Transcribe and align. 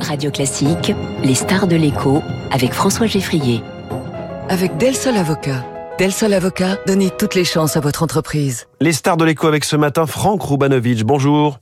Radio 0.00 0.30
Classique, 0.30 0.92
les 1.22 1.34
stars 1.34 1.66
de 1.66 1.76
l'écho 1.76 2.22
avec 2.50 2.72
François 2.72 3.06
Geffrier. 3.06 3.62
Avec 4.48 4.76
Del 4.76 4.94
Sol 4.94 5.16
Avocat. 5.16 5.64
Del 5.98 6.12
Sol 6.12 6.32
Avocat, 6.34 6.76
donnez 6.86 7.10
toutes 7.10 7.34
les 7.34 7.44
chances 7.44 7.76
à 7.76 7.80
votre 7.80 8.02
entreprise. 8.02 8.66
Les 8.80 8.92
stars 8.92 9.16
de 9.16 9.24
l'écho 9.24 9.46
avec 9.46 9.64
ce 9.64 9.76
matin, 9.76 10.06
Franck 10.06 10.42
Roubanovic. 10.42 11.04
Bonjour. 11.04 11.58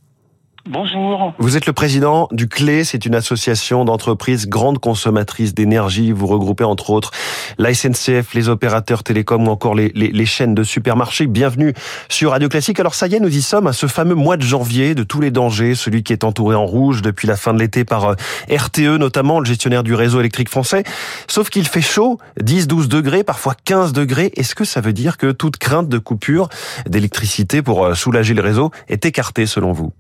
Bonjour. 0.66 1.35
Vous 1.38 1.58
êtes 1.58 1.66
le 1.66 1.74
président 1.74 2.26
du 2.32 2.48
CLé, 2.48 2.85
c'est 2.85 3.04
une 3.04 3.14
association 3.14 3.85
d'entreprises 3.85 4.49
grandes 4.49 4.78
consommatrices 4.78 5.53
d'énergie. 5.53 6.10
Vous 6.10 6.26
regroupez 6.26 6.64
entre 6.64 6.88
autres 6.88 7.10
la 7.58 7.74
SNCF, 7.74 8.33
les 8.33 8.49
opérateurs 8.49 9.03
télécoms 9.03 9.46
ou 9.46 9.50
encore 9.50 9.74
les, 9.74 9.90
les, 9.95 10.24
chaînes 10.24 10.54
de 10.54 10.63
supermarchés. 10.63 11.27
Bienvenue 11.27 11.74
sur 12.08 12.31
Radio 12.31 12.49
Classique. 12.49 12.81
Alors 12.81 12.95
ça 12.95 13.08
y 13.08 13.14
est, 13.14 13.21
nous 13.21 13.37
y 13.37 13.42
sommes 13.42 13.67
à 13.67 13.74
ce 13.74 13.87
fameux 13.87 14.14
mois 14.14 14.38
de 14.38 14.42
janvier 14.42 14.95
de 14.95 15.03
tous 15.03 15.21
les 15.21 15.31
dangers, 15.31 15.74
celui 15.74 16.02
qui 16.02 16.14
est 16.14 16.24
entouré 16.24 16.56
en 16.56 16.65
rouge 16.65 17.02
depuis 17.02 17.28
la 17.28 17.37
fin 17.37 17.52
de 17.52 17.59
l'été 17.59 17.84
par 17.84 18.12
euh, 18.12 18.15
RTE 18.51 18.96
notamment, 18.98 19.40
le 19.40 19.45
gestionnaire 19.45 19.82
du 19.82 19.95
réseau 19.95 20.20
électrique 20.20 20.48
français. 20.48 20.82
Sauf 21.28 21.51
qu'il 21.51 21.68
fait 21.68 21.82
chaud, 21.82 22.16
10, 22.40 22.68
12 22.68 22.88
degrés, 22.88 23.23
parfois 23.23 23.54
15 23.66 23.92
degrés. 23.92 24.32
Est-ce 24.34 24.54
que 24.54 24.65
ça 24.65 24.80
veut 24.80 24.95
dire 24.95 25.18
que 25.18 25.30
toute 25.30 25.59
crainte 25.59 25.90
de 25.90 25.98
coupure 25.98 26.48
d'électricité 26.88 27.60
pour 27.60 27.84
euh, 27.84 27.92
soulager 27.92 28.32
le 28.32 28.40
réseau 28.40 28.70
est 28.88 29.04
écartée 29.04 29.45
selon 29.45 29.73
vous? 29.73 29.92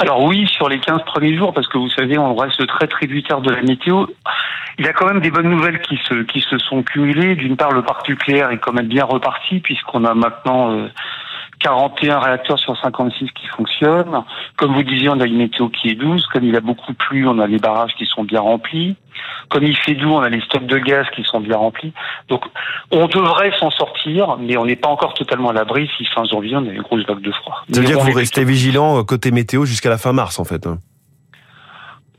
Alors 0.00 0.24
oui, 0.24 0.46
sur 0.46 0.70
les 0.70 0.80
15 0.80 1.02
premiers 1.04 1.36
jours, 1.36 1.52
parce 1.52 1.68
que 1.68 1.76
vous 1.76 1.90
savez, 1.90 2.16
on 2.16 2.34
reste 2.34 2.66
très 2.66 2.86
tributaire 2.86 3.42
de 3.42 3.50
la 3.50 3.60
météo. 3.60 4.06
Il 4.78 4.86
y 4.86 4.88
a 4.88 4.94
quand 4.94 5.06
même 5.06 5.20
des 5.20 5.30
bonnes 5.30 5.50
nouvelles 5.50 5.82
qui 5.82 5.98
se 5.98 6.22
qui 6.22 6.40
se 6.40 6.56
sont 6.56 6.82
cumulées. 6.82 7.34
D'une 7.34 7.58
part, 7.58 7.70
le 7.70 7.82
parc 7.82 8.08
nucléaire 8.08 8.50
est 8.50 8.56
quand 8.56 8.72
même 8.72 8.88
bien 8.88 9.04
reparti 9.04 9.60
puisqu'on 9.60 10.06
a 10.06 10.14
maintenant 10.14 10.72
euh, 10.72 10.88
41 11.60 12.18
réacteurs 12.18 12.58
sur 12.58 12.76
56 12.80 13.30
qui 13.32 13.46
fonctionnent. 13.46 14.24
Comme 14.56 14.74
vous 14.74 14.82
disiez, 14.82 15.08
on 15.08 15.20
a 15.20 15.26
une 15.26 15.36
météo 15.36 15.68
qui 15.68 15.90
est 15.90 15.94
douce. 15.94 16.26
Comme 16.26 16.44
il 16.44 16.56
a 16.56 16.60
beaucoup 16.60 16.94
plu, 16.94 17.26
on 17.28 17.38
a 17.38 17.46
les 17.46 17.58
barrages 17.58 17.94
qui 17.94 18.06
sont 18.06 18.24
bien 18.24 18.40
remplis. 18.40 18.96
Comme 19.50 19.64
il 19.64 19.76
fait 19.76 19.94
doux, 19.94 20.10
on 20.10 20.20
a 20.20 20.28
les 20.28 20.40
stocks 20.40 20.66
de 20.66 20.78
gaz 20.78 21.06
qui 21.14 21.22
sont 21.22 21.40
bien 21.40 21.56
remplis. 21.56 21.92
Donc, 22.28 22.44
on 22.90 23.06
devrait 23.06 23.52
s'en 23.58 23.70
sortir, 23.70 24.38
mais 24.38 24.56
on 24.56 24.64
n'est 24.64 24.76
pas 24.76 24.88
encore 24.88 25.14
totalement 25.14 25.50
à 25.50 25.52
l'abri 25.52 25.90
si 25.96 26.04
fin 26.06 26.24
janvier, 26.24 26.56
on 26.56 26.66
a 26.66 26.70
une 26.70 26.82
grosse 26.82 27.06
vague 27.06 27.20
de 27.20 27.32
froid. 27.32 27.64
Ça 27.70 27.80
veut 27.80 27.86
dire 27.86 27.98
que 27.98 28.10
vous 28.10 28.16
restez 28.16 28.44
vigilant 28.44 28.98
euh, 28.98 29.02
côté 29.02 29.30
météo 29.30 29.66
jusqu'à 29.66 29.90
la 29.90 29.98
fin 29.98 30.12
mars, 30.12 30.38
en 30.38 30.44
fait 30.44 30.66
hein 30.66 30.78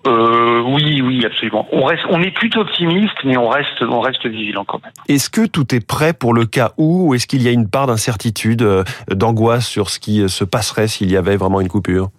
euh, 0.08 0.62
oui, 0.62 1.02
oui, 1.02 1.24
absolument. 1.26 1.68
On 1.72 1.84
reste, 1.84 2.04
on 2.10 2.22
est 2.22 2.32
plutôt 2.32 2.62
optimiste, 2.62 3.18
mais 3.24 3.38
on 3.38 3.50
reste, 3.50 3.82
on 3.82 4.00
reste 4.00 4.26
vigilant 4.26 4.66
quand 4.66 4.82
même. 4.84 4.92
Est-ce 5.08 5.30
que 5.30 5.46
tout 5.46 5.76
est 5.76 5.86
prêt 5.86 6.14
pour 6.14 6.34
le 6.34 6.46
cas 6.46 6.72
où, 6.78 7.10
ou 7.10 7.14
est-ce 7.14 7.28
qu'il 7.28 7.44
y 7.44 7.48
a 7.48 7.52
une 7.52 7.70
part 7.70 7.88
d'incertitude, 7.88 8.64
euh, 8.64 8.84
d'angoisse 9.10 9.68
sur 9.68 9.90
ce 9.90 10.00
qui 10.00 10.28
se 10.28 10.44
passerait 10.44 10.88
s'il 10.88 11.12
y 11.12 11.18
avait 11.18 11.38
vraiment 11.38 11.62
une 11.62 11.68
coupure? 11.68 12.10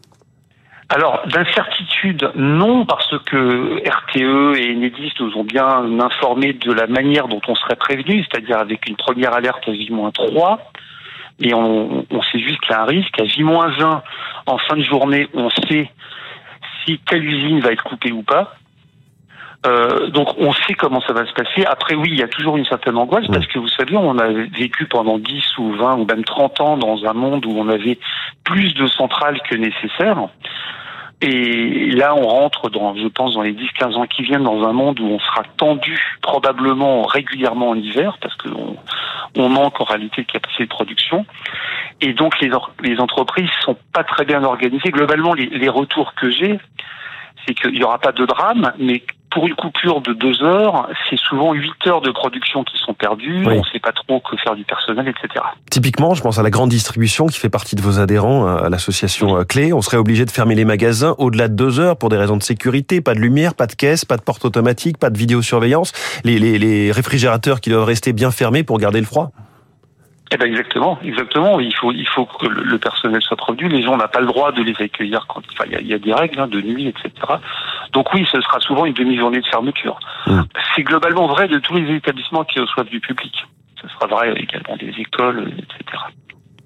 Alors, 0.95 1.23
d'incertitude, 1.27 2.31
non, 2.37 2.85
parce 2.85 3.15
que 3.25 3.81
RTE 3.89 4.59
et 4.59 4.77
Enedis 4.77 5.13
nous 5.21 5.39
ont 5.39 5.45
bien 5.45 5.67
informé 6.01 6.53
de 6.53 6.71
la 6.71 6.87
manière 6.87 7.29
dont 7.29 7.41
on 7.49 7.55
serait 7.55 7.77
prévenu, 7.77 8.25
c'est-à-dire 8.25 8.59
avec 8.59 8.87
une 8.87 8.97
première 8.97 9.33
alerte 9.33 9.67
à 9.67 9.73
J-3, 9.73 10.59
et 11.41 11.55
on, 11.55 12.05
on 12.11 12.23
sait 12.23 12.39
juste 12.39 12.61
qu'il 12.61 12.73
y 12.73 12.75
a 12.75 12.83
un 12.83 12.87
risque. 12.87 13.19
À 13.19 13.25
J-1, 13.25 14.03
en 14.47 14.59
fin 14.59 14.77
de 14.77 14.83
journée, 14.83 15.29
on 15.33 15.49
sait 15.49 15.91
si 16.85 16.99
telle 16.99 17.25
usine 17.25 17.61
va 17.61 17.73
être 17.73 17.85
coupée 17.85 18.13
ou 18.13 18.23
pas. 18.23 18.55
Euh, 19.65 20.09
donc 20.09 20.29
on 20.39 20.53
sait 20.53 20.75
comment 20.75 21.01
ça 21.01 21.13
va 21.13 21.25
se 21.25 21.33
passer. 21.33 21.65
Après 21.67 21.95
oui, 21.95 22.09
il 22.11 22.19
y 22.19 22.23
a 22.23 22.29
toujours 22.29 22.57
une 22.57 22.65
certaine 22.65 22.97
angoisse 22.97 23.27
parce 23.29 23.47
que 23.47 23.59
vous 23.59 23.69
savez, 23.69 23.97
on 23.97 24.19
a 24.19 24.29
vécu 24.29 24.87
pendant 24.87 25.19
10 25.19 25.59
ou 25.59 25.73
20 25.73 25.99
ou 25.99 26.05
même 26.05 26.25
30 26.25 26.61
ans 26.61 26.77
dans 26.77 27.05
un 27.07 27.13
monde 27.13 27.47
où 27.47 27.53
on 27.57 27.69
avait 27.69 27.99
plus 28.45 28.75
de 28.75 28.87
centrales 28.89 29.41
que 29.49 29.55
nécessaire. 29.55 30.19
Et 31.21 31.91
là, 31.93 32.17
on 32.17 32.27
rentre 32.27 32.69
dans, 32.69 32.97
je 32.97 33.07
pense, 33.07 33.35
dans 33.35 33.43
les 33.43 33.53
10-15 33.53 33.95
ans 33.95 34.07
qui 34.07 34.23
viennent, 34.23 34.43
dans 34.43 34.67
un 34.67 34.73
monde 34.73 34.99
où 34.99 35.07
on 35.07 35.21
sera 35.21 35.45
tendu 35.57 36.19
probablement 36.21 37.03
régulièrement 37.03 37.69
en 37.71 37.77
hiver, 37.77 38.19
parce 38.21 38.35
qu'on 38.35 38.51
on 38.51 38.77
manque 39.37 39.81
en 39.81 39.85
réalité 39.85 40.23
de 40.23 40.27
capacité 40.27 40.65
de 40.65 40.69
production. 40.69 41.27
Et 42.01 42.13
donc, 42.13 42.41
les, 42.41 42.51
les 42.83 43.01
entreprises 43.01 43.51
sont 43.61 43.77
pas 43.93 44.05
très 44.05 44.25
bien 44.25 44.43
organisées. 44.45 44.91
Globalement, 44.91 45.35
les, 45.35 45.47
les 45.47 45.69
retours 45.69 46.15
que 46.15 46.31
j'ai, 46.31 46.59
c'est 47.47 47.55
qu'il 47.55 47.73
n'y 47.73 47.85
aura 47.85 47.99
pas 47.99 48.13
de 48.13 48.25
drame, 48.25 48.73
mais 48.79 49.03
pour 49.33 49.47
une 49.47 49.55
coupure 49.55 50.01
de 50.03 50.13
deux 50.13 50.43
heures, 50.43 50.89
c'est 51.09 51.19
souvent 51.19 51.55
huit 51.55 51.87
heures 51.87 52.03
de 52.03 52.11
production 52.11 52.65
qui 52.65 52.77
sont 52.79 52.93
perdues. 52.93 53.43
Oui. 53.47 53.55
On 53.57 53.61
ne 53.61 53.65
sait 53.65 53.79
pas 53.79 53.93
trop 53.93 54.21
que 54.21 54.37
faire 54.37 54.55
du 54.55 54.65
personnel, 54.65 55.09
etc. 55.09 55.45
Typiquement, 55.71 56.15
je 56.15 56.23
pense 56.23 56.39
à 56.39 56.43
la 56.43 56.51
grande 56.51 56.69
distribution 56.69 57.27
qui 57.27 57.39
fait 57.39 57.49
partie 57.49 57.75
de 57.75 57.81
vos 57.81 57.99
adhérents 57.99 58.47
à 58.47 58.69
l'association 58.69 59.33
oui. 59.33 59.47
Clé. 59.47 59.73
On 59.73 59.81
serait 59.81 59.97
obligé 59.97 60.25
de 60.25 60.31
fermer 60.31 60.55
les 60.55 60.65
magasins 60.65 61.15
au-delà 61.19 61.49
de 61.49 61.55
deux 61.55 61.81
heures 61.81 61.97
pour 61.97 62.11
des 62.11 62.19
raisons 62.19 62.37
de 62.37 62.43
sécurité. 62.43 63.01
Pas 63.01 63.15
de 63.15 63.21
lumière, 63.21 63.55
pas 63.55 63.67
de 63.67 63.75
caisse, 63.75 64.05
pas 64.05 64.17
de 64.17 64.23
porte 64.23 64.45
automatique, 64.45 64.99
pas 64.99 65.11
de 65.11 65.19
vidéosurveillance. 65.19 65.93
Les, 66.25 66.39
les, 66.39 66.59
les 66.59 66.93
réfrigérateurs 66.93 67.61
qui 67.61 67.71
doivent 67.71 67.85
rester 67.85 68.13
bien 68.13 68.31
fermés 68.31 68.63
pour 68.63 68.79
garder 68.79 69.01
le 69.01 69.07
froid. 69.07 69.33
Eh 70.35 70.39
ben 70.39 70.47
exactement, 70.47 70.99
exactement. 71.05 71.61
Il 71.61 71.75
faut, 71.75 71.93
il 71.93 72.09
faut 72.09 72.25
que 72.25 72.47
le 72.47 72.79
personnel 72.79 73.21
soit 73.21 73.37
prévenu. 73.37 73.69
Les 73.69 73.83
gens 73.83 73.99
n'ont 73.99 74.09
pas 74.09 74.21
le 74.21 74.27
droit 74.27 74.51
de 74.51 74.63
les 74.63 74.75
accueillir 74.79 75.27
quand 75.29 75.43
enfin, 75.53 75.65
il, 75.67 75.73
y 75.73 75.77
a, 75.77 75.81
il 75.81 75.87
y 75.89 75.93
a 75.93 75.99
des 75.99 76.15
règles 76.15 76.41
hein, 76.41 76.47
de 76.47 76.61
nuit, 76.63 76.89
etc. 76.89 77.11
Donc 77.93 78.13
oui, 78.15 78.27
ce 78.31 78.41
sera 78.41 78.59
souvent 78.61 78.87
une 78.87 78.95
demi-journée 78.95 79.41
de 79.41 79.47
fermeture. 79.47 79.99
Mmh. 80.27 80.41
C'est 80.75 80.83
globalement 80.83 81.27
vrai 81.27 81.49
de 81.49 81.59
tous 81.59 81.75
les 81.75 81.95
établissements 81.95 82.45
qui 82.45 82.59
reçoivent 82.59 82.89
du 82.89 83.01
public. 83.01 83.33
Ce 83.81 83.89
sera 83.89 84.07
vrai 84.07 84.33
également 84.37 84.77
des 84.77 84.93
écoles, 84.99 85.53
etc. 85.59 85.99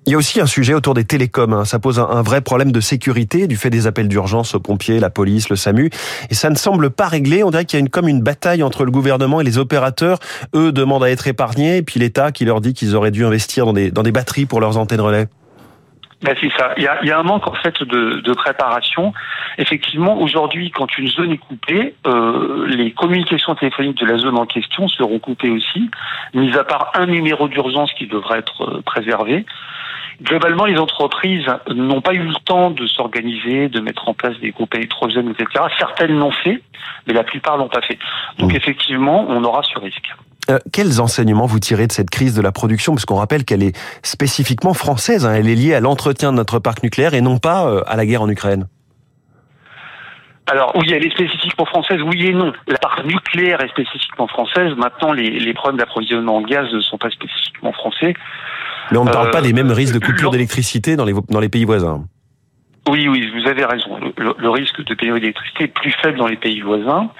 Il 0.08 0.12
y 0.12 0.14
a 0.14 0.18
aussi 0.18 0.40
un 0.40 0.46
sujet 0.46 0.72
autour 0.72 0.94
des 0.94 1.04
télécoms. 1.04 1.52
Hein. 1.52 1.64
Ça 1.64 1.80
pose 1.80 1.98
un, 1.98 2.08
un, 2.08 2.22
vrai 2.22 2.40
problème 2.40 2.70
de 2.70 2.80
sécurité 2.80 3.48
du 3.48 3.56
fait 3.56 3.70
des 3.70 3.88
appels 3.88 4.06
d'urgence 4.06 4.54
aux 4.54 4.60
pompiers, 4.60 5.00
la 5.00 5.10
police, 5.10 5.48
le 5.48 5.56
SAMU. 5.56 5.90
Et 6.30 6.34
ça 6.34 6.48
ne 6.48 6.54
semble 6.54 6.90
pas 6.90 7.08
réglé. 7.08 7.42
On 7.42 7.50
dirait 7.50 7.64
qu'il 7.64 7.76
y 7.76 7.80
a 7.80 7.84
une, 7.84 7.88
comme 7.88 8.06
une 8.06 8.22
bataille 8.22 8.62
entre 8.62 8.84
le 8.84 8.92
gouvernement 8.92 9.40
et 9.40 9.44
les 9.44 9.58
opérateurs. 9.58 10.20
Eux 10.54 10.70
demandent 10.70 11.02
à 11.02 11.10
être 11.10 11.26
épargnés, 11.26 11.78
et 11.78 11.82
puis 11.82 11.98
l'État 11.98 12.30
qui 12.30 12.44
leur 12.44 12.60
dit 12.60 12.72
qu'ils 12.72 12.94
auraient 12.94 13.10
dû 13.10 13.24
investir 13.24 13.66
dans 13.66 13.72
des, 13.72 13.90
dans 13.90 14.04
des 14.04 14.12
batteries 14.12 14.46
pour 14.46 14.60
leurs 14.60 14.76
antennes 14.76 15.00
relais. 15.00 15.26
Ben 16.22 16.34
c'est 16.40 16.50
ça. 16.56 16.72
Il 16.78 16.82
y, 16.82 16.86
a, 16.86 16.98
il 17.02 17.08
y, 17.08 17.10
a, 17.10 17.18
un 17.18 17.22
manque 17.22 17.46
en 17.46 17.52
fait 17.52 17.82
de, 17.82 18.20
de 18.20 18.32
préparation. 18.32 19.12
Effectivement, 19.58 20.18
aujourd'hui, 20.18 20.70
quand 20.70 20.96
une 20.96 21.08
zone 21.08 21.32
est 21.32 21.38
coupée, 21.38 21.94
euh, 22.06 22.66
les 22.68 22.92
communications 22.92 23.54
téléphoniques 23.54 23.98
de 23.98 24.06
la 24.06 24.16
zone 24.16 24.38
en 24.38 24.46
question 24.46 24.88
seront 24.88 25.18
coupées 25.18 25.50
aussi, 25.50 25.90
mis 26.32 26.56
à 26.56 26.64
part 26.64 26.92
un 26.94 27.06
numéro 27.06 27.48
d'urgence 27.48 27.92
qui 27.92 28.06
devrait 28.06 28.38
être 28.38 28.80
préservé. 28.86 29.44
Globalement, 30.22 30.64
les 30.64 30.78
entreprises 30.78 31.46
n'ont 31.68 32.00
pas 32.00 32.14
eu 32.14 32.22
le 32.22 32.34
temps 32.46 32.70
de 32.70 32.86
s'organiser, 32.86 33.68
de 33.68 33.80
mettre 33.80 34.08
en 34.08 34.14
place 34.14 34.38
des 34.40 34.50
groupes 34.50 34.74
électrogènes, 34.74 35.28
etc. 35.28 35.64
Certaines 35.78 36.18
l'ont 36.18 36.30
fait, 36.30 36.62
mais 37.06 37.12
la 37.12 37.24
plupart 37.24 37.58
l'ont 37.58 37.68
pas 37.68 37.82
fait. 37.82 37.98
Donc 38.38 38.52
mmh. 38.52 38.56
effectivement, 38.56 39.26
on 39.28 39.44
aura 39.44 39.62
ce 39.62 39.78
risque. 39.78 40.14
Euh, 40.50 40.58
quels 40.72 41.00
enseignements 41.00 41.46
vous 41.46 41.58
tirez 41.58 41.86
de 41.86 41.92
cette 41.92 42.10
crise 42.10 42.34
de 42.34 42.42
la 42.42 42.52
production? 42.52 42.94
Parce 42.94 43.04
qu'on 43.04 43.16
rappelle 43.16 43.44
qu'elle 43.44 43.62
est 43.62 43.76
spécifiquement 44.02 44.74
française, 44.74 45.26
hein. 45.26 45.34
elle 45.34 45.48
est 45.48 45.54
liée 45.54 45.74
à 45.74 45.80
l'entretien 45.80 46.30
de 46.32 46.36
notre 46.36 46.58
parc 46.58 46.82
nucléaire 46.82 47.14
et 47.14 47.20
non 47.20 47.38
pas 47.38 47.66
euh, 47.66 47.82
à 47.86 47.96
la 47.96 48.06
guerre 48.06 48.22
en 48.22 48.28
Ukraine. 48.28 48.68
Alors 50.48 50.72
oui, 50.76 50.92
elle 50.92 51.04
est 51.04 51.10
spécifiquement 51.10 51.64
française, 51.64 52.00
oui 52.02 52.26
et 52.26 52.32
non. 52.32 52.52
La 52.68 52.78
part 52.78 53.02
nucléaire 53.04 53.60
est 53.60 53.68
spécifiquement 53.68 54.28
française. 54.28 54.72
Maintenant, 54.76 55.12
les, 55.12 55.40
les 55.40 55.54
problèmes 55.54 55.78
d'approvisionnement 55.78 56.36
en 56.36 56.42
gaz 56.42 56.72
ne 56.72 56.80
sont 56.80 56.98
pas 56.98 57.10
spécifiquement 57.10 57.72
français. 57.72 58.14
Mais 58.92 58.98
on 58.98 59.04
ne 59.04 59.10
parle 59.10 59.28
euh, 59.28 59.32
pas 59.32 59.42
des 59.42 59.52
mêmes 59.52 59.72
risques 59.72 59.94
de 59.94 59.98
coupure 59.98 60.30
d'électricité 60.30 60.94
dans 60.94 61.04
les, 61.04 61.14
dans 61.28 61.40
les 61.40 61.48
pays 61.48 61.64
voisins. 61.64 62.04
Oui, 62.88 63.08
oui, 63.08 63.28
vous 63.34 63.48
avez 63.48 63.64
raison. 63.64 63.98
Le, 64.16 64.48
risque 64.48 64.84
de 64.84 64.94
pénurie 64.94 65.20
d'électricité 65.20 65.64
est 65.64 65.68
plus 65.68 65.90
faible 65.90 66.18
dans 66.18 66.28
les 66.28 66.36
pays 66.36 66.60
voisins. 66.60 67.10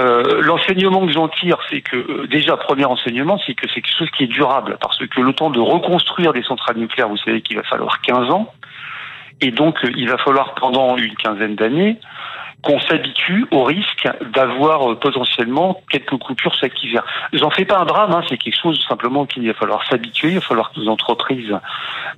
Euh, 0.00 0.42
L'enseignement 0.42 1.06
que 1.06 1.12
j'en 1.12 1.28
tire, 1.28 1.58
c'est 1.70 1.80
que 1.80 1.96
euh, 1.96 2.26
déjà, 2.26 2.56
premier 2.56 2.84
enseignement, 2.86 3.38
c'est 3.46 3.54
que 3.54 3.68
c'est 3.68 3.80
quelque 3.82 3.96
chose 3.98 4.10
qui 4.10 4.24
est 4.24 4.28
durable, 4.28 4.78
parce 4.80 4.98
que 4.98 5.20
le 5.20 5.32
temps 5.32 5.50
de 5.50 5.60
reconstruire 5.60 6.32
des 6.32 6.42
centrales 6.42 6.76
nucléaires, 6.76 7.08
vous 7.08 7.16
savez 7.18 7.40
qu'il 7.40 7.56
va 7.56 7.62
falloir 7.62 8.00
15 8.00 8.30
ans, 8.30 8.52
et 9.40 9.52
donc 9.52 9.78
il 9.96 10.08
va 10.08 10.18
falloir 10.18 10.54
pendant 10.54 10.96
une 10.96 11.14
quinzaine 11.14 11.54
d'années 11.54 11.98
qu'on 12.66 12.80
s'habitue 12.80 13.46
au 13.52 13.62
risque 13.62 14.08
d'avoir 14.34 14.90
euh, 14.90 14.96
potentiellement 14.96 15.80
quelques 15.88 16.16
coupures 16.16 16.52
chaque 16.60 16.82
hiver. 16.82 17.04
J'en 17.32 17.50
fais 17.50 17.64
pas 17.64 17.78
un 17.78 17.84
drame, 17.84 18.10
hein, 18.10 18.22
c'est 18.28 18.36
quelque 18.36 18.60
chose 18.60 18.84
simplement 18.88 19.24
qu'il 19.24 19.46
va 19.46 19.54
falloir 19.54 19.86
s'habituer, 19.86 20.30
il 20.30 20.34
va 20.34 20.40
falloir 20.40 20.72
que 20.72 20.80
nos 20.80 20.88
entreprises 20.88 21.54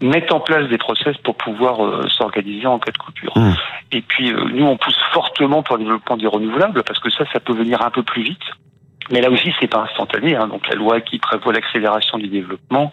mettent 0.00 0.32
en 0.32 0.40
place 0.40 0.67
des 0.69 0.78
process 0.78 1.19
pour 1.19 1.37
pouvoir 1.37 1.84
euh, 1.84 2.08
s'organiser 2.08 2.67
en 2.67 2.78
cas 2.78 2.93
de 2.93 2.96
coupure. 2.96 3.37
Mmh. 3.37 3.52
Et 3.93 4.00
puis 4.00 4.32
euh, 4.32 4.44
nous, 4.55 4.64
on 4.64 4.78
pousse 4.78 4.99
fortement 5.12 5.62
pour 5.62 5.76
le 5.76 5.84
développement 5.84 6.17
des 6.17 6.26
renouvelables 6.26 6.82
parce 6.82 6.99
que 6.99 7.11
ça, 7.11 7.25
ça 7.31 7.40
peut 7.40 7.55
venir 7.55 7.82
un 7.82 7.90
peu 7.90 8.02
plus 8.02 8.23
vite. 8.23 8.44
Mais 9.11 9.20
là 9.20 9.31
aussi, 9.31 9.52
c'est 9.61 9.69
pas 9.69 9.82
instantané. 9.82 10.34
Hein, 10.34 10.49
donc 10.49 10.67
la 10.69 10.76
loi 10.76 11.02
qui 11.02 11.19
prévoit 11.19 11.52
l'accélération 11.52 12.17
du 12.17 12.28
développement 12.28 12.90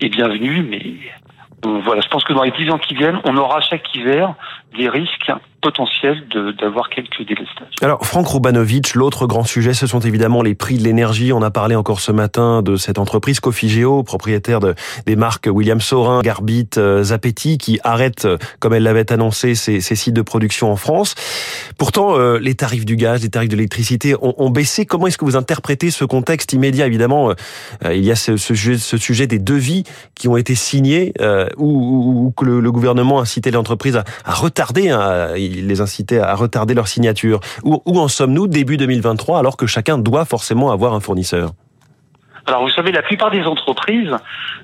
est 0.00 0.08
bienvenue, 0.08 0.62
mais 0.62 0.94
voilà, 1.62 2.00
je 2.00 2.08
pense 2.08 2.24
que 2.24 2.32
dans 2.32 2.42
les 2.42 2.52
dix 2.52 2.70
ans 2.70 2.78
qui 2.78 2.94
viennent, 2.94 3.20
on 3.24 3.36
aura 3.36 3.60
chaque 3.60 3.94
hiver 3.94 4.34
des 4.76 4.88
risques 4.88 5.32
potentiel 5.66 6.22
d'avoir 6.60 6.88
quelques 6.90 7.26
délestages. 7.26 7.74
Alors, 7.82 8.06
Franck 8.06 8.28
Rubanovic, 8.28 8.94
l'autre 8.94 9.26
grand 9.26 9.42
sujet, 9.42 9.74
ce 9.74 9.88
sont 9.88 9.98
évidemment 9.98 10.40
les 10.40 10.54
prix 10.54 10.78
de 10.78 10.84
l'énergie. 10.84 11.32
On 11.32 11.42
a 11.42 11.50
parlé 11.50 11.74
encore 11.74 11.98
ce 11.98 12.12
matin 12.12 12.62
de 12.62 12.76
cette 12.76 13.00
entreprise 13.00 13.40
Cofigeo, 13.40 14.04
propriétaire 14.04 14.60
de, 14.60 14.76
des 15.06 15.16
marques 15.16 15.48
William 15.50 15.80
Sorin, 15.80 16.20
Garbit, 16.20 16.68
euh, 16.76 17.02
Zapetti, 17.02 17.58
qui 17.58 17.80
arrête, 17.82 18.28
comme 18.60 18.74
elle 18.74 18.84
l'avait 18.84 19.12
annoncé, 19.12 19.56
ses, 19.56 19.80
ses, 19.80 19.96
sites 19.96 20.14
de 20.14 20.22
production 20.22 20.70
en 20.70 20.76
France. 20.76 21.16
Pourtant, 21.78 22.16
euh, 22.16 22.38
les 22.38 22.54
tarifs 22.54 22.86
du 22.86 22.94
gaz, 22.94 23.24
les 23.24 23.30
tarifs 23.30 23.48
de 23.48 23.56
l'électricité 23.56 24.14
ont, 24.20 24.50
baissé. 24.50 24.86
Comment 24.86 25.08
est-ce 25.08 25.18
que 25.18 25.24
vous 25.24 25.36
interprétez 25.36 25.90
ce 25.90 26.04
contexte 26.04 26.52
immédiat? 26.52 26.86
Évidemment, 26.86 27.30
euh, 27.30 27.92
il 27.92 28.04
y 28.04 28.12
a 28.12 28.14
ce, 28.14 28.36
ce, 28.36 28.54
sujet, 28.54 29.26
des 29.26 29.40
devis 29.40 29.82
qui 30.14 30.28
ont 30.28 30.36
été 30.36 30.54
signés, 30.54 31.12
où, 31.56 32.32
où, 32.38 32.44
le, 32.44 32.60
le, 32.60 32.70
gouvernement 32.70 33.18
incitait 33.20 33.50
l'entreprise 33.50 33.96
à, 33.96 34.04
à 34.24 34.32
retarder, 34.32 34.90
hein, 34.90 35.34
il 35.56 35.66
les 35.66 35.80
incitait 35.80 36.18
à 36.18 36.34
retarder 36.34 36.74
leur 36.74 36.88
signature. 36.88 37.40
Où, 37.64 37.98
en 37.98 38.08
sommes-nous 38.08 38.46
début 38.46 38.76
2023 38.76 39.38
alors 39.38 39.56
que 39.56 39.66
chacun 39.66 39.98
doit 39.98 40.24
forcément 40.24 40.70
avoir 40.70 40.94
un 40.94 41.00
fournisseur? 41.00 41.50
Alors 42.46 42.62
vous 42.62 42.70
savez, 42.70 42.92
la 42.92 43.02
plupart 43.02 43.30
des 43.30 43.42
entreprises 43.42 44.14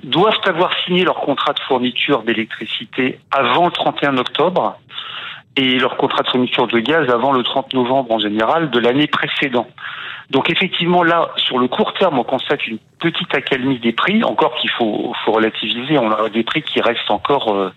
doivent 0.03 0.39
avoir 0.45 0.71
signé 0.85 1.03
leur 1.03 1.19
contrat 1.19 1.51
de 1.53 1.59
fourniture 1.67 2.23
d'électricité 2.23 3.19
avant 3.29 3.65
le 3.65 3.71
31 3.71 4.17
octobre 4.17 4.77
et 5.57 5.77
leur 5.79 5.97
contrat 5.97 6.23
de 6.23 6.29
fourniture 6.29 6.67
de 6.67 6.79
gaz 6.79 7.09
avant 7.09 7.33
le 7.33 7.43
30 7.43 7.73
novembre 7.73 8.11
en 8.11 8.19
général 8.19 8.71
de 8.71 8.79
l'année 8.79 9.07
précédente. 9.07 9.67
Donc 10.29 10.49
effectivement 10.49 11.03
là, 11.03 11.29
sur 11.35 11.59
le 11.59 11.67
court 11.67 11.93
terme, 11.93 12.17
on 12.17 12.23
constate 12.23 12.65
une 12.67 12.79
petite 12.99 13.35
accalmie 13.35 13.79
des 13.79 13.91
prix, 13.91 14.23
encore 14.23 14.55
qu'il 14.55 14.71
faut, 14.71 15.13
faut 15.25 15.31
relativiser. 15.33 15.97
On 15.97 16.11
a 16.11 16.29
des 16.29 16.43
prix 16.43 16.63
qui 16.63 16.79
restent 16.81 17.11
encore 17.11 17.53
euh, 17.53 17.71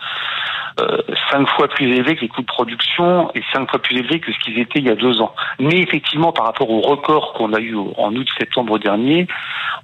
euh, 0.78 0.99
cinq 1.31 1.49
fois 1.49 1.69
plus 1.69 1.87
élevés 1.87 2.17
que 2.17 2.20
les 2.20 2.28
coûts 2.28 2.43
de 2.43 2.46
production 2.46 3.31
et 3.34 3.43
cinq 3.52 3.70
fois 3.70 3.81
plus 3.81 3.96
élevés 3.96 4.20
que 4.20 4.32
ce 4.32 4.38
qu'ils 4.38 4.58
étaient 4.58 4.78
il 4.78 4.87
y 4.87 4.90
a 4.90 4.94
deux 4.94 5.20
ans. 5.20 5.34
Mais 5.58 5.78
effectivement, 5.78 6.32
par 6.32 6.44
rapport 6.44 6.69
au 6.70 6.81
record 6.81 7.32
qu'on 7.32 7.52
a 7.55 7.61
eu 7.61 7.75
en 7.75 8.14
août-septembre 8.14 8.78
dernier, 8.78 9.26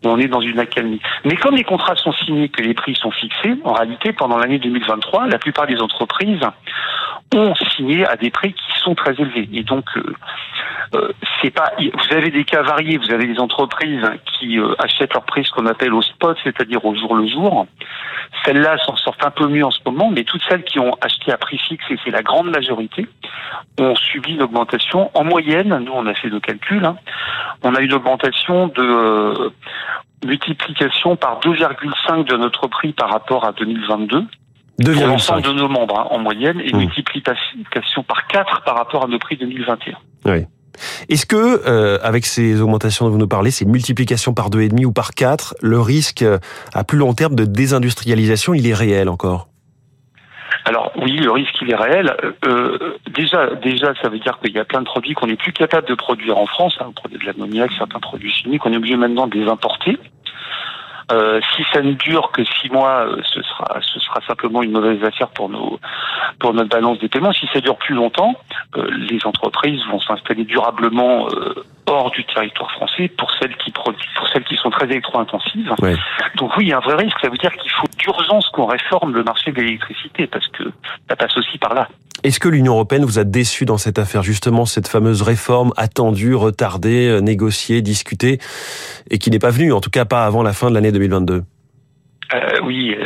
on 0.05 0.19
est 0.19 0.29
dans 0.29 0.41
une 0.41 0.59
accalmie. 0.59 1.01
Mais 1.25 1.37
comme 1.37 1.55
les 1.55 1.65
contrats 1.65 1.97
sont 1.97 2.13
signés, 2.13 2.49
que 2.49 2.63
les 2.63 2.75
prix 2.75 2.95
sont 2.95 3.11
fixés, 3.11 3.55
en 3.65 3.73
réalité, 3.73 4.13
pendant 4.13 4.37
l'année 4.37 4.59
2023, 4.59 5.29
la 5.29 5.39
plupart 5.39 5.67
des 5.67 5.81
entreprises 5.81 6.41
ont 7.35 7.55
signé 7.77 8.07
à 8.07 8.17
des 8.17 8.31
prix 8.31 8.53
qui 8.53 8.79
sont 8.81 8.95
très 8.95 9.15
élevés. 9.15 9.49
Et 9.53 9.63
donc, 9.63 9.85
euh, 9.97 10.15
euh, 10.95 11.09
c'est 11.41 11.51
pas. 11.51 11.73
Vous 11.79 12.17
avez 12.17 12.31
des 12.31 12.45
cas 12.45 12.63
variés. 12.63 12.99
Vous 12.99 13.11
avez 13.11 13.27
des 13.27 13.39
entreprises 13.39 14.05
qui 14.25 14.59
euh, 14.59 14.75
achètent 14.79 15.15
leur 15.15 15.25
prix 15.25 15.45
ce 15.45 15.51
qu'on 15.51 15.67
appelle 15.67 15.95
au 15.95 16.03
spot, 16.03 16.37
c'est-à-dire 16.45 16.85
au 16.85 16.95
jour 16.95 17.15
le 17.15 17.27
jour. 17.27 17.67
Celles-là 18.45 18.77
s'en 18.79 18.97
sortent 18.97 19.25
un 19.25 19.31
peu 19.31 19.47
mieux 19.47 19.65
en 19.65 19.71
ce 19.71 19.81
moment, 19.87 20.11
mais 20.11 20.25
toutes 20.25 20.43
celles 20.49 20.65
qui 20.65 20.79
ont 20.79 20.95
acheté 21.01 21.33
à 21.33 21.39
prix 21.39 21.59
fixe, 21.59 21.85
et 21.91 21.97
c'est 22.05 22.11
la 22.11 22.23
grande 22.23 22.51
majorité, 22.51 23.07
ont 23.79 23.95
subi 23.95 24.33
une 24.33 24.43
augmentation. 24.43 25.11
En 25.15 25.25
moyenne, 25.25 25.77
nous 25.85 25.93
on 25.95 26.07
a 26.07 26.15
fait 26.15 26.29
le 26.29 26.41
calcul, 26.41 26.85
hein, 26.85 26.97
on 27.63 27.75
a 27.75 27.81
une 27.81 27.93
augmentation 27.93 28.69
de 28.69 28.83
euh, 28.83 29.51
multiplication 30.25 31.17
par 31.17 31.41
2,5 31.41 32.25
de 32.25 32.37
notre 32.37 32.67
prix 32.69 32.93
par 32.93 33.11
rapport 33.11 33.45
à 33.45 33.53
2022 33.53 34.27
pour 34.77 35.07
l'ensemble 35.07 35.43
de 35.43 35.53
nos 35.53 35.69
membres 35.69 35.99
hein, 35.99 36.07
en 36.11 36.19
moyenne 36.19 36.61
et 36.61 36.73
mmh. 36.73 36.79
multiplication 36.79 38.03
par 38.07 38.27
4 38.27 38.63
par 38.65 38.77
rapport 38.77 39.05
à 39.05 39.09
nos 39.09 39.19
prix 39.19 39.37
2021. 39.37 39.97
Oui. 40.27 40.47
Est-ce 41.09 41.27
que, 41.27 41.69
euh, 41.69 41.99
avec 42.03 42.25
ces 42.25 42.61
augmentations 42.61 43.07
dont 43.07 43.13
vous 43.13 43.19
nous 43.19 43.29
parlez, 43.29 43.51
ces 43.51 43.65
multiplications 43.65 44.35
par 44.35 44.51
deux 44.51 44.63
et 44.63 44.69
demi 44.69 44.85
ou 44.85 44.93
par 44.93 45.13
quatre, 45.13 45.55
le 45.61 45.81
risque 45.81 46.23
euh, 46.23 46.39
à 46.75 46.85
plus 46.85 46.99
long 46.99 47.13
terme 47.15 47.35
de 47.35 47.45
désindustrialisation, 47.45 48.55
il 48.55 48.67
est 48.67 48.75
réel 48.75 49.09
encore? 49.09 49.49
Alors 50.65 50.93
oui, 50.97 51.17
le 51.17 51.31
risque 51.31 51.55
il 51.61 51.71
est 51.71 51.77
réel. 51.77 52.15
Euh, 52.47 52.97
déjà, 53.11 53.55
déjà, 53.57 53.95
ça 54.01 54.09
veut 54.09 54.19
dire 54.19 54.39
qu'il 54.39 54.55
y 54.55 54.59
a 54.59 54.65
plein 54.65 54.81
de 54.81 54.87
produits 54.87 55.15
qu'on 55.15 55.27
n'est 55.27 55.37
plus 55.37 55.53
capable 55.53 55.89
de 55.89 55.95
produire 55.95 56.39
en 56.39 56.47
France. 56.47 56.77
Hein, 56.81 56.87
on 56.89 56.93
produit 56.93 57.19
de 57.19 57.25
l'ammoniac, 57.25 57.71
certains 57.77 57.99
produits 57.99 58.31
chimiques, 58.31 58.65
on 58.65 58.73
est 58.73 58.77
obligé 58.77 58.97
maintenant 58.97 59.27
de 59.27 59.39
les 59.39 59.49
importer. 59.49 59.99
Euh, 61.11 61.41
si 61.57 61.65
ça 61.73 61.83
ne 61.83 61.93
dure 61.93 62.31
que 62.33 62.45
six 62.45 62.71
mois, 62.71 63.07
euh, 63.07 63.21
ce 63.25 63.43
sera 63.43 63.81
ce 63.81 63.99
sera 64.01 64.21
simplement 64.27 64.63
une 64.63 64.73
mauvaise 64.73 65.03
affaire 65.03 65.29
pour 65.29 65.49
nos 65.49 65.81
pour 66.39 66.55
notre 66.55 66.69
balance 66.69 66.99
des 66.99 67.09
paiements. 67.09 67.33
Si 67.33 67.47
ça 67.53 67.61
dure 67.61 67.77
plus 67.77 67.95
longtemps, 67.95 68.35
euh, 68.77 68.89
les 68.91 69.27
entreprises 69.27 69.85
vont 69.91 70.01
s'installer 70.01 70.45
durablement 70.45 71.29
euh, 71.31 71.55
hors 71.87 72.11
du 72.11 72.25
territoire 72.25 72.71
français 72.73 73.09
pour 73.09 73.31
celles 73.41 73.57
qui 73.57 73.73
pour 73.73 73.93
celles 74.33 74.45
qui 74.45 74.57
sont 74.57 74.71
très 74.71 74.87
électro-intensives. 74.87 75.73
Ouais. 75.81 75.97
Donc 76.37 76.57
oui, 76.57 76.65
il 76.67 76.69
y 76.69 76.73
a 76.73 76.79
un 76.79 76.81
vrai 76.81 76.95
risque. 76.95 77.17
Ça 77.21 77.29
veut 77.29 77.37
dire 77.37 77.53
qu'il 77.53 77.71
faut 77.71 77.87
d'urgence 77.99 78.49
qu'on 78.51 78.67
réforme 78.67 79.15
le 79.15 79.25
marché 79.25 79.53
de 79.53 79.61
l'électricité 79.61 80.27
parce 80.27 80.47
que 80.49 80.65
ça 81.09 81.17
passe 81.17 81.37
aussi 81.37 81.59
par 81.59 81.75
là. 81.75 81.89
Est-ce 82.25 82.39
que 82.39 82.49
l'Union 82.49 82.75
européenne 82.75 83.05
vous 83.05 83.19
a 83.19 83.25
déçu 83.25 83.65
dans 83.65 83.79
cette 83.79 83.99
affaire, 83.99 84.23
justement, 84.23 84.65
cette 84.65 84.87
fameuse 84.87 85.23
réforme 85.23 85.73
attendue, 85.77 86.37
retardée, 86.37 87.09
euh, 87.09 87.21
négociée, 87.21 87.83
discutée, 87.83 88.39
et 89.11 89.19
qui 89.19 89.31
n'est 89.31 89.41
pas 89.41 89.51
venue, 89.51 89.73
en 89.73 89.81
tout 89.81 89.91
cas 89.91 90.05
pas 90.05 90.25
avant 90.25 90.45
la 90.45 90.53
fin 90.53 90.71
de 90.71 90.75
l'année 90.75 90.93
2022 90.93 91.43
euh, 92.35 92.61
oui, 92.63 92.97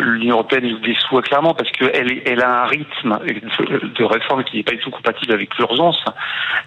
l'Union 0.00 0.36
européenne 0.36 0.68
nous 0.68 0.78
déçoit 0.78 1.22
clairement 1.22 1.54
parce 1.54 1.70
qu'elle 1.70 2.22
elle 2.24 2.42
a 2.42 2.62
un 2.62 2.66
rythme 2.66 3.18
de, 3.24 4.04
réforme 4.04 4.44
qui 4.44 4.56
n'est 4.56 4.62
pas 4.62 4.72
du 4.72 4.78
tout 4.78 4.90
compatible 4.90 5.32
avec 5.32 5.56
l'urgence. 5.56 6.04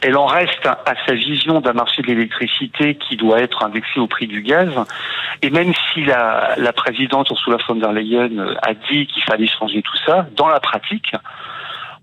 Elle 0.01 0.17
en 0.17 0.25
reste 0.25 0.65
à 0.65 0.93
sa 1.05 1.13
vision 1.13 1.61
d'un 1.61 1.73
marché 1.73 2.01
de 2.01 2.07
l'électricité 2.07 2.95
qui 2.95 3.17
doit 3.17 3.39
être 3.39 3.63
indexé 3.63 3.99
au 3.99 4.07
prix 4.07 4.27
du 4.27 4.41
gaz. 4.41 4.71
Et 5.41 5.49
même 5.49 5.73
si 5.93 6.03
la, 6.03 6.55
la 6.57 6.73
présidente 6.73 7.29
Ursula 7.29 7.57
von 7.67 7.75
der 7.75 7.91
Leyen 7.91 8.55
a 8.61 8.73
dit 8.73 9.07
qu'il 9.07 9.23
fallait 9.23 9.47
changer 9.47 9.81
tout 9.81 9.97
ça, 10.05 10.27
dans 10.35 10.47
la 10.47 10.59
pratique, 10.59 11.11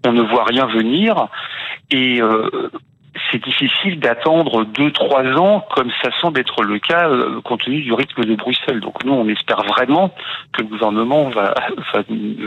on 0.06 0.12
ne 0.12 0.22
voit 0.22 0.44
rien 0.44 0.66
venir 0.66 1.28
et 1.90 2.20
euh, 2.20 2.70
c'est 3.32 3.42
difficile 3.42 3.98
d'attendre 3.98 4.64
deux 4.64 4.92
trois 4.92 5.24
ans 5.38 5.64
comme 5.74 5.90
ça 6.02 6.10
semble 6.20 6.38
être 6.38 6.62
le 6.62 6.78
cas 6.78 7.08
euh, 7.08 7.40
compte 7.40 7.62
tenu 7.64 7.80
du 7.80 7.92
rythme 7.92 8.24
de 8.24 8.34
Bruxelles. 8.34 8.80
Donc 8.80 9.02
nous 9.04 9.12
on 9.12 9.26
espère 9.28 9.62
vraiment 9.64 10.10
que 10.52 10.62
le 10.62 10.68
gouvernement 10.68 11.30
va 11.30 11.54
va, 11.92 12.02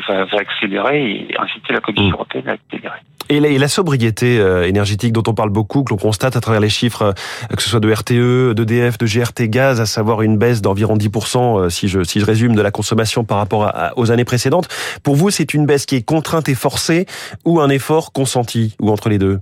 va, 0.08 0.26
va 0.26 0.38
accélérer 0.38 1.12
et 1.12 1.36
inciter 1.40 1.74
la 1.74 1.82
Commission 1.82 2.10
mmh. 2.10 2.14
européenne 2.14 2.48
à 2.48 2.52
accélérer. 2.54 3.00
Et 3.28 3.40
la, 3.40 3.48
et 3.48 3.58
la, 3.58 3.68
sobriété 3.68 4.38
euh, 4.40 4.68
énergétique 4.68 5.12
dont 5.12 5.24
on 5.28 5.34
parle 5.34 5.50
beaucoup, 5.50 5.84
que 5.84 5.92
l'on 5.92 5.98
constate 5.98 6.36
à 6.36 6.42
travers 6.42 6.62
les 6.62 6.70
chiffres, 6.70 7.02
euh, 7.02 7.56
que 7.56 7.64
ce 7.64 7.70
soit 7.70 7.80
de 7.80 7.92
RTE, 7.92 8.54
d'EDF, 8.54 9.00
de 9.00 9.08
GRT 9.08 9.50
Gaz, 9.50 9.82
à 9.82 9.88
savoir 9.88 10.22
une 10.22 10.38
baisse 10.38 10.62
d'environ 10.62 10.96
10%, 10.96 11.60
euh, 11.60 11.70
si 11.70 11.88
je, 11.88 12.04
si 12.04 12.20
je 12.20 12.26
résume, 12.26 12.54
de 12.56 12.62
la 12.62 12.70
consommation 12.70 13.24
par 13.24 13.40
rapport 13.40 13.66
à, 13.66 13.98
aux 13.98 14.12
années 14.12 14.26
précédentes. 14.26 14.68
Pour 15.02 15.16
vous, 15.16 15.32
c'est 15.32 15.56
une 15.56 15.66
baisse 15.66 15.88
qui 15.88 15.96
est 15.96 16.04
contrainte 16.04 16.50
et 16.50 16.56
forcée 16.56 17.08
ou 17.46 17.62
un 17.62 17.70
effort 17.70 18.12
consenti, 18.12 18.76
ou 18.80 18.92
entre 18.92 19.10
les 19.10 19.18
deux? 19.18 19.40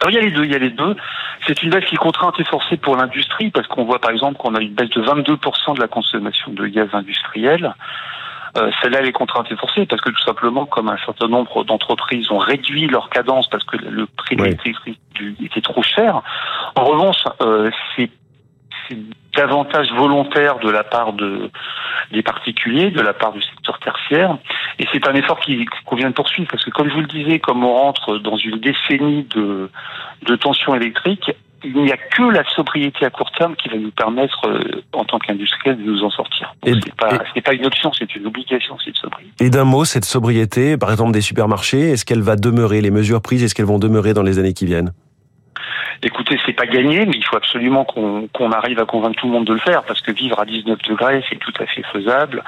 Alors 0.00 0.10
il 0.10 0.14
y 0.14 0.18
a 0.18 0.20
les 0.20 0.30
deux, 0.30 0.44
il 0.44 0.52
y 0.52 0.54
a 0.54 0.58
les 0.58 0.70
deux. 0.70 0.96
C'est 1.46 1.62
une 1.62 1.70
baisse 1.70 1.84
qui 1.86 1.94
est 1.94 1.98
contrainte 1.98 2.38
et 2.38 2.44
forcée 2.44 2.76
pour 2.76 2.96
l'industrie 2.96 3.50
parce 3.50 3.66
qu'on 3.66 3.84
voit 3.84 3.98
par 3.98 4.10
exemple 4.10 4.36
qu'on 4.36 4.54
a 4.54 4.60
une 4.60 4.74
baisse 4.74 4.90
de 4.90 5.02
22% 5.02 5.74
de 5.74 5.80
la 5.80 5.88
consommation 5.88 6.52
de 6.52 6.66
gaz 6.66 6.88
industriel. 6.92 7.74
Euh, 8.56 8.70
Celle-là, 8.80 9.00
elle 9.00 9.08
est 9.08 9.12
contrainte 9.12 9.50
et 9.50 9.56
forcée 9.56 9.86
parce 9.86 10.00
que 10.00 10.10
tout 10.10 10.22
simplement, 10.22 10.66
comme 10.66 10.88
un 10.88 10.96
certain 11.04 11.28
nombre 11.28 11.64
d'entreprises 11.64 12.30
ont 12.30 12.38
réduit 12.38 12.86
leur 12.88 13.10
cadence 13.10 13.48
parce 13.48 13.64
que 13.64 13.76
le 13.76 14.06
prix 14.06 14.36
de 14.36 14.44
l'électricité 14.44 14.98
était 15.42 15.60
trop 15.60 15.82
cher. 15.82 16.22
En 16.74 16.84
revanche, 16.84 17.22
euh, 17.42 17.70
c'est 17.96 18.10
davantage 19.36 19.90
volontaire 19.92 20.58
de 20.58 20.70
la 20.70 20.84
part 20.84 21.12
de, 21.12 21.50
des 22.12 22.22
particuliers, 22.22 22.90
de 22.90 23.00
la 23.00 23.12
part 23.12 23.32
du 23.32 23.42
secteur 23.42 23.78
tertiaire. 23.78 24.38
Et 24.78 24.86
c'est 24.92 25.06
un 25.08 25.14
effort 25.14 25.40
qui 25.40 25.64
qu'on 25.84 25.96
vient 25.96 26.10
de 26.10 26.14
poursuivre, 26.14 26.48
parce 26.50 26.64
que 26.64 26.70
comme 26.70 26.88
je 26.88 26.94
vous 26.94 27.00
le 27.00 27.06
disais, 27.06 27.38
comme 27.38 27.64
on 27.64 27.72
rentre 27.72 28.18
dans 28.18 28.36
une 28.36 28.58
décennie 28.58 29.24
de, 29.34 29.70
de 30.26 30.36
tensions 30.36 30.74
électriques, 30.74 31.30
il 31.64 31.82
n'y 31.82 31.90
a 31.90 31.96
que 31.96 32.22
la 32.22 32.44
sobriété 32.50 33.04
à 33.04 33.10
court 33.10 33.30
terme 33.32 33.56
qui 33.56 33.68
va 33.68 33.76
nous 33.76 33.90
permettre, 33.90 34.46
euh, 34.46 34.82
en 34.92 35.04
tant 35.04 35.18
qu'industriel, 35.18 35.76
de 35.78 35.82
nous 35.82 36.04
en 36.04 36.10
sortir. 36.10 36.54
Ce 36.64 36.70
n'est 36.70 36.80
pas, 36.96 37.18
pas 37.18 37.54
une 37.54 37.66
option, 37.66 37.92
c'est 37.92 38.14
une 38.14 38.26
obligation, 38.26 38.76
cette 38.84 38.96
sobriété. 38.96 39.44
Et 39.44 39.50
d'un 39.50 39.64
mot, 39.64 39.84
cette 39.84 40.04
sobriété, 40.04 40.76
par 40.76 40.90
exemple 40.90 41.12
des 41.12 41.20
supermarchés, 41.20 41.90
est-ce 41.90 42.04
qu'elle 42.04 42.22
va 42.22 42.36
demeurer, 42.36 42.80
les 42.80 42.90
mesures 42.90 43.22
prises, 43.22 43.42
est-ce 43.42 43.54
qu'elles 43.54 43.66
vont 43.66 43.78
demeurer 43.78 44.14
dans 44.14 44.22
les 44.22 44.38
années 44.38 44.54
qui 44.54 44.66
viennent? 44.66 44.92
Écoutez, 46.02 46.38
c'est 46.44 46.52
pas 46.52 46.66
gagné, 46.66 47.06
mais 47.06 47.16
il 47.16 47.24
faut 47.24 47.36
absolument 47.36 47.84
qu'on 47.84 48.52
arrive 48.52 48.78
à 48.78 48.84
convaincre 48.84 49.20
tout 49.20 49.26
le 49.26 49.32
monde 49.32 49.46
de 49.46 49.54
le 49.54 49.58
faire, 49.58 49.82
parce 49.84 50.00
que 50.00 50.12
vivre 50.12 50.38
à 50.38 50.44
19 50.44 50.78
degrés, 50.88 51.24
c'est 51.28 51.38
tout 51.38 51.52
à 51.58 51.66
fait 51.66 51.82
faisable. 51.92 52.42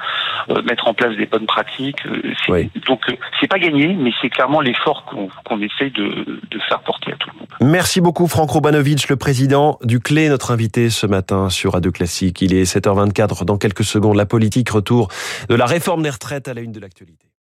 Euh, 0.49 0.61
mettre 0.63 0.87
en 0.87 0.93
place 0.93 1.15
des 1.15 1.25
bonnes 1.25 1.45
pratiques, 1.45 2.05
euh, 2.05 2.33
oui. 2.49 2.69
donc 2.87 3.01
euh, 3.09 3.13
c'est 3.39 3.47
pas 3.47 3.59
gagné, 3.59 3.87
mais 3.93 4.11
c'est 4.21 4.29
clairement 4.29 4.61
l'effort 4.61 5.05
qu'on 5.05 5.27
qu 5.27 5.65
essaye 5.65 5.91
de, 5.91 6.41
de, 6.49 6.59
faire 6.67 6.79
porter 6.81 7.13
à 7.13 7.15
tout 7.15 7.29
le 7.33 7.39
monde. 7.39 7.47
Merci 7.61 8.01
beaucoup, 8.01 8.27
Franck 8.27 8.49
Robanovic, 8.51 9.09
le 9.09 9.15
président 9.15 9.77
du 9.83 9.99
CLé, 9.99 10.29
notre 10.29 10.51
invité 10.51 10.89
ce 10.89 11.05
matin 11.05 11.49
sur 11.49 11.73
Radio 11.73 11.91
Classique. 11.91 12.41
Il 12.41 12.53
est 12.53 12.63
7h24. 12.63 13.45
Dans 13.45 13.57
quelques 13.57 13.83
secondes, 13.83 14.15
la 14.15 14.25
politique 14.25 14.69
retour 14.69 15.09
de 15.49 15.55
la 15.55 15.65
réforme 15.65 16.03
des 16.03 16.09
retraites 16.09 16.47
à 16.47 16.53
la 16.53 16.61
une 16.61 16.71
de 16.71 16.79
l'actualité. 16.79 17.28